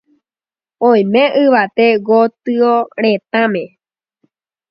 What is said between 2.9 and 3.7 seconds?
retãme.